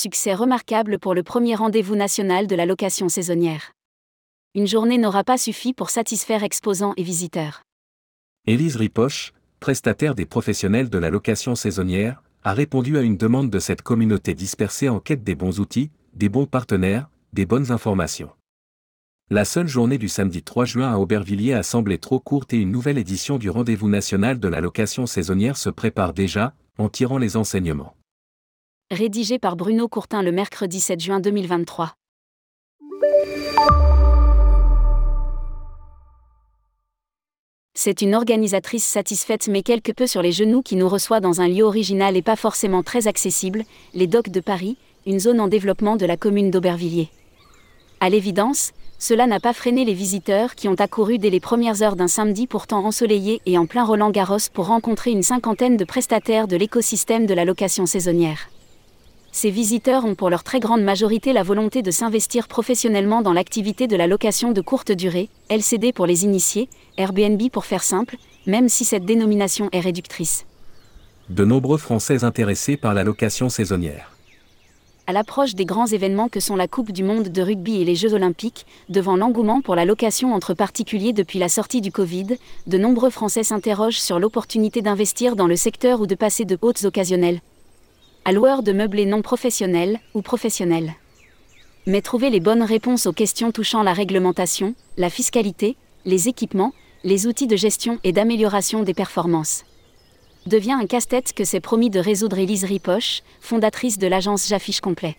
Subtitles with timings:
[0.00, 3.72] Succès remarquable pour le premier rendez-vous national de la location saisonnière.
[4.54, 7.60] Une journée n'aura pas suffi pour satisfaire exposants et visiteurs.
[8.46, 13.58] Élise Ripoche, prestataire des professionnels de la location saisonnière, a répondu à une demande de
[13.58, 18.30] cette communauté dispersée en quête des bons outils, des bons partenaires, des bonnes informations.
[19.28, 22.72] La seule journée du samedi 3 juin à Aubervilliers a semblé trop courte et une
[22.72, 27.36] nouvelle édition du rendez-vous national de la location saisonnière se prépare déjà, en tirant les
[27.36, 27.94] enseignements.
[28.92, 31.94] Rédigé par Bruno Courtin le mercredi 7 juin 2023.
[37.72, 41.46] C'est une organisatrice satisfaite mais quelque peu sur les genoux qui nous reçoit dans un
[41.46, 43.62] lieu original et pas forcément très accessible,
[43.94, 44.76] les Docks de Paris,
[45.06, 47.10] une zone en développement de la commune d'Aubervilliers.
[48.00, 51.94] À l'évidence, cela n'a pas freiné les visiteurs qui ont accouru dès les premières heures
[51.94, 56.48] d'un samedi pourtant ensoleillé et en plein Roland Garros pour rencontrer une cinquantaine de prestataires
[56.48, 58.48] de l'écosystème de la location saisonnière.
[59.32, 63.86] Ces visiteurs ont pour leur très grande majorité la volonté de s'investir professionnellement dans l'activité
[63.86, 68.68] de la location de courte durée, LCD pour les initiés, Airbnb pour faire simple, même
[68.68, 70.46] si cette dénomination est réductrice.
[71.28, 74.10] De nombreux Français intéressés par la location saisonnière
[75.10, 77.96] à l'approche des grands événements que sont la Coupe du Monde de rugby et les
[77.96, 82.36] Jeux Olympiques, devant l'engouement pour la location entre particuliers depuis la sortie du Covid,
[82.68, 86.84] de nombreux Français s'interrogent sur l'opportunité d'investir dans le secteur ou de passer de hautes
[86.84, 87.40] occasionnelles.
[88.24, 90.94] Alloueurs de meublés non professionnels ou professionnels.
[91.86, 97.26] Mais trouver les bonnes réponses aux questions touchant la réglementation, la fiscalité, les équipements, les
[97.26, 99.64] outils de gestion et d'amélioration des performances
[100.46, 105.16] devient un casse-tête que s'est promis de résoudre Elise Ripoche, fondatrice de l'agence J'affiche complet.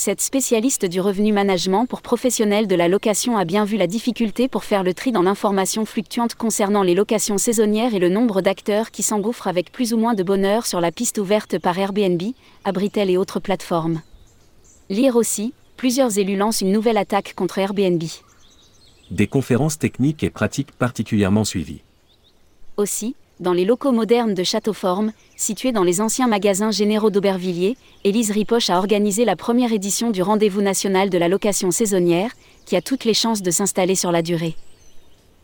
[0.00, 4.46] Cette spécialiste du revenu management pour professionnels de la location a bien vu la difficulté
[4.46, 8.92] pour faire le tri dans l'information fluctuante concernant les locations saisonnières et le nombre d'acteurs
[8.92, 12.22] qui s'engouffrent avec plus ou moins de bonheur sur la piste ouverte par Airbnb,
[12.64, 14.00] Abritel et autres plateformes.
[14.88, 18.04] Lire aussi, plusieurs élus lancent une nouvelle attaque contre Airbnb.
[19.10, 21.82] Des conférences techniques et pratiques particulièrement suivies.
[22.76, 28.32] Aussi, dans les locaux modernes de Châteauforme, situés dans les anciens magasins généraux d'Aubervilliers, Élise
[28.32, 32.32] Ripoche a organisé la première édition du Rendez-vous national de la location saisonnière,
[32.66, 34.56] qui a toutes les chances de s'installer sur la durée.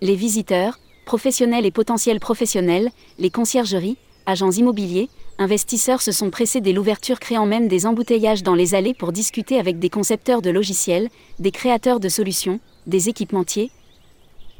[0.00, 6.72] Les visiteurs, professionnels et potentiels professionnels, les conciergeries, agents immobiliers, investisseurs se sont pressés dès
[6.72, 11.10] l'ouverture créant même des embouteillages dans les allées pour discuter avec des concepteurs de logiciels,
[11.38, 13.70] des créateurs de solutions, des équipementiers,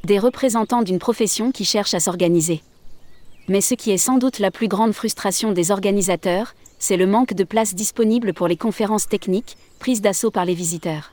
[0.04, 2.62] des représentants d'une profession qui cherche à s'organiser.
[3.48, 7.34] Mais ce qui est sans doute la plus grande frustration des organisateurs, c'est le manque
[7.34, 11.12] de places disponibles pour les conférences techniques, prises d'assaut par les visiteurs.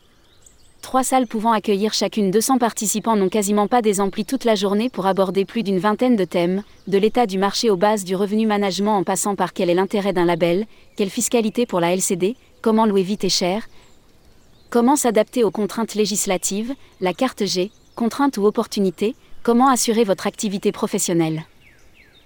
[0.81, 4.89] Trois salles pouvant accueillir chacune 200 participants n'ont quasiment pas des amplis toute la journée
[4.89, 8.47] pour aborder plus d'une vingtaine de thèmes, de l'état du marché aux bases du revenu
[8.47, 10.65] management en passant par quel est l'intérêt d'un label,
[10.95, 13.67] quelle fiscalité pour la LCD, comment louer vite et cher,
[14.69, 20.71] comment s'adapter aux contraintes législatives, la carte G, contraintes ou opportunités, comment assurer votre activité
[20.71, 21.43] professionnelle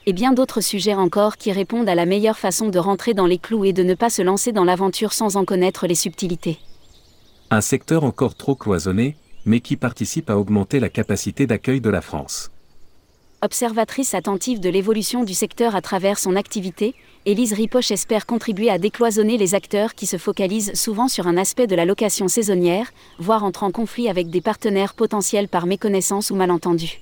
[0.06, 3.38] et bien d'autres sujets encore qui répondent à la meilleure façon de rentrer dans les
[3.38, 6.60] clous et de ne pas se lancer dans l'aventure sans en connaître les subtilités.
[7.50, 9.16] Un secteur encore trop cloisonné,
[9.46, 12.52] mais qui participe à augmenter la capacité d'accueil de la France.
[13.42, 16.96] Observatrice attentive de l'évolution du secteur à travers son activité,
[17.28, 21.68] Élise Ripoche espère contribuer à décloisonner les acteurs qui se focalisent souvent sur un aspect
[21.68, 26.36] de la location saisonnière, voire entrent en conflit avec des partenaires potentiels par méconnaissance ou
[26.36, 27.02] malentendu.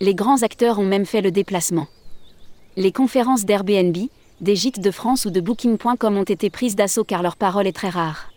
[0.00, 1.86] Les grands acteurs ont même fait le déplacement.
[2.76, 3.96] Les conférences d'Airbnb,
[4.40, 7.72] des gîtes de France ou de Booking.com ont été prises d'assaut car leur parole est
[7.72, 8.30] très rare.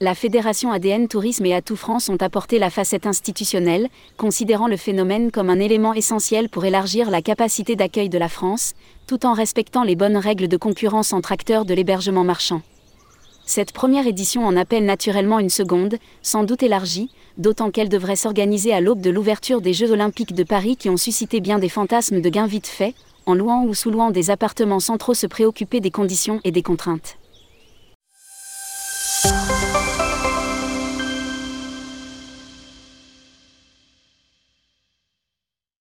[0.00, 5.30] La Fédération ADN Tourisme et Atout France ont apporté la facette institutionnelle, considérant le phénomène
[5.30, 8.72] comme un élément essentiel pour élargir la capacité d'accueil de la France,
[9.06, 12.62] tout en respectant les bonnes règles de concurrence entre acteurs de l'hébergement marchand.
[13.44, 18.72] Cette première édition en appelle naturellement une seconde, sans doute élargie, d'autant qu'elle devrait s'organiser
[18.72, 22.22] à l'aube de l'ouverture des Jeux olympiques de Paris qui ont suscité bien des fantasmes
[22.22, 22.94] de gains vite faits,
[23.26, 27.19] en louant ou sous-louant des appartements sans trop se préoccuper des conditions et des contraintes.